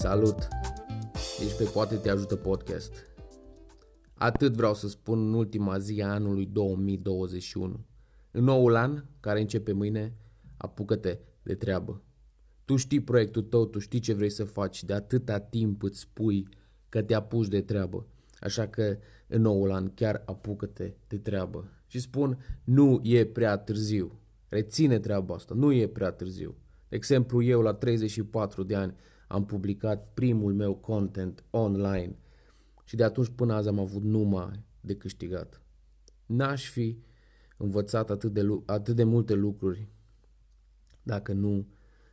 [0.00, 0.48] Salut!
[1.44, 2.92] Ești pe Poate Te Ajută Podcast.
[4.14, 7.86] Atât vreau să spun în ultima zi a anului 2021.
[8.30, 10.16] În noul an, care începe mâine,
[10.56, 12.02] apucă-te de treabă.
[12.64, 16.48] Tu știi proiectul tău, tu știi ce vrei să faci, de atâta timp îți spui
[16.88, 18.06] că te apuci de treabă.
[18.38, 21.72] Așa că în noul an chiar apucă-te de treabă.
[21.86, 24.20] Și spun, nu e prea târziu.
[24.48, 26.56] Reține treaba asta, nu e prea târziu.
[26.88, 28.94] De exemplu, eu la 34 de ani
[29.30, 32.18] am publicat primul meu content online
[32.84, 35.60] și de atunci până azi am avut numai de câștigat.
[36.26, 36.98] N-aș fi
[37.56, 39.88] învățat atât de, atât de multe lucruri
[41.02, 41.66] dacă nu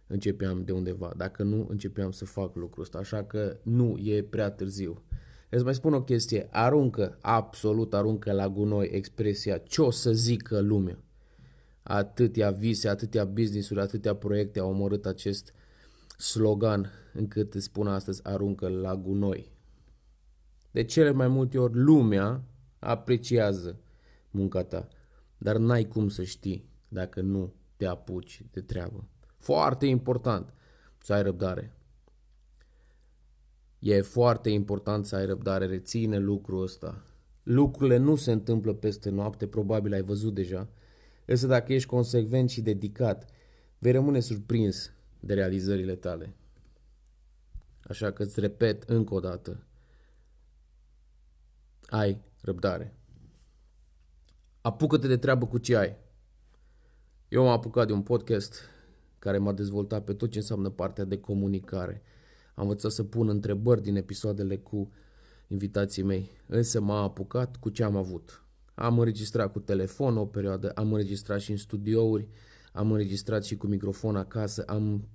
[0.08, 4.52] începeam de undeva, dacă nu începeam să fac lucrul ăsta, așa că nu e prea
[4.52, 5.04] târziu.
[5.50, 10.60] Îți mai spun o chestie, aruncă, absolut aruncă la gunoi expresia ce o să zică
[10.60, 11.04] lumea.
[11.84, 15.54] Atâtea vise, atâtea business-uri, atâtea proiecte au omorât acest
[16.18, 19.52] slogan încât îți spun astăzi aruncă la gunoi.
[20.72, 22.44] De cele mai multe ori lumea
[22.80, 23.80] apreciază
[24.32, 24.88] munca ta,
[25.38, 29.08] dar n-ai cum să știi dacă nu te apuci de treabă.
[29.38, 30.54] Foarte important
[31.04, 31.72] să ai răbdare.
[33.80, 37.04] E foarte important să ai răbdare, reține lucrul ăsta.
[37.44, 40.70] Lucrurile nu se întâmplă peste noapte, probabil ai văzut deja,
[41.26, 43.30] însă dacă ești consecvent și dedicat,
[43.78, 46.36] vei rămâne surprins de realizările tale.
[47.84, 49.64] Așa că îți repet încă o dată,
[51.90, 52.96] ai răbdare.
[54.62, 55.96] Apucă-te de treabă cu ce ai.
[57.28, 58.62] Eu m-am apucat de un podcast
[59.20, 62.02] care m-a dezvoltat pe tot ce înseamnă partea de comunicare.
[62.56, 64.92] Am învățat să pun întrebări din episoadele cu
[65.48, 68.44] invitații mei, însă m-am apucat cu ce am avut.
[68.74, 72.28] Am înregistrat cu telefon o perioadă, am înregistrat și în studiouri,
[72.78, 75.08] am înregistrat și cu microfon acasă, am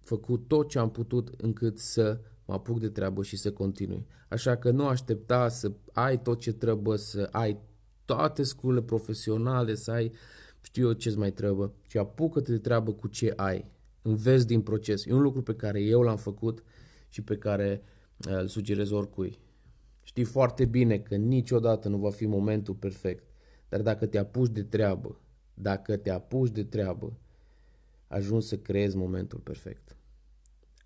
[0.00, 4.06] făcut tot ce am putut încât să mă apuc de treabă și să continui.
[4.28, 7.58] Așa că nu aștepta să ai tot ce trebuie, să ai
[8.04, 10.12] toate sculele profesionale, să ai
[10.60, 13.70] știu eu ce-ți mai trebuie, ci apucă-te de treabă cu ce ai.
[14.02, 15.06] Înveți din proces.
[15.06, 16.62] E un lucru pe care eu l-am făcut
[17.08, 17.82] și pe care
[18.28, 19.38] uh, îl sugerez oricui.
[20.02, 23.24] Știi foarte bine că niciodată nu va fi momentul perfect,
[23.68, 25.20] dar dacă te apuci de treabă,
[25.54, 27.18] dacă te apuci de treabă,
[28.08, 29.96] ajungi să creezi momentul perfect.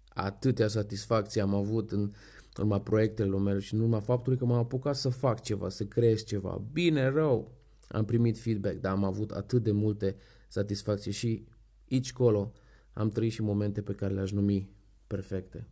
[0.08, 2.12] Atâtea satisfacții am avut în
[2.58, 6.24] urma proiectelor mele și în urma faptului că m-am apucat să fac ceva, să creez
[6.24, 6.62] ceva.
[6.72, 7.52] Bine, rău,
[7.88, 10.16] am primit feedback, dar am avut atât de multe
[10.48, 11.46] satisfacții și
[11.90, 12.52] aici colo
[12.92, 14.70] am trăit și momente pe care le-aș numi
[15.06, 15.66] perfecte.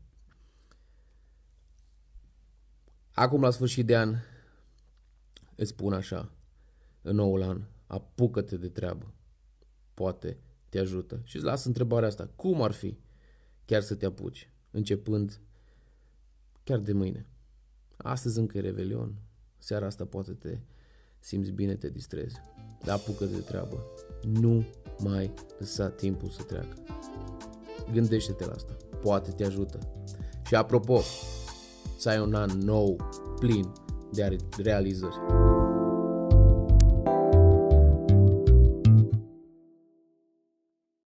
[3.12, 4.14] Acum, la sfârșit de an,
[5.54, 6.32] îți spun așa,
[7.02, 7.62] în noul an,
[7.94, 9.14] apucă-te de treabă.
[9.94, 10.38] Poate
[10.68, 11.20] te ajută.
[11.24, 12.30] Și îți las întrebarea asta.
[12.36, 12.98] Cum ar fi
[13.64, 15.40] chiar să te apuci, începând
[16.64, 17.26] chiar de mâine?
[17.96, 19.14] Astăzi încă e Revelion.
[19.58, 20.58] Seara asta poate te
[21.20, 22.36] simți bine, te distrezi.
[22.84, 23.84] Dar apucă de treabă.
[24.22, 24.66] Nu
[24.98, 26.76] mai lăsa timpul să treacă.
[27.92, 28.76] Gândește-te la asta.
[29.00, 29.78] Poate te ajută.
[30.46, 31.00] Și apropo,
[31.98, 32.96] să ai un an nou,
[33.38, 33.72] plin
[34.12, 35.16] de realizări.